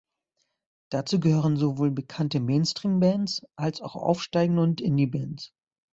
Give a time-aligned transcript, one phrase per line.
[0.89, 5.53] Dazu gehören sowohl bekannte Mainstream-Bands als auch aufsteigende und Indie-Bands.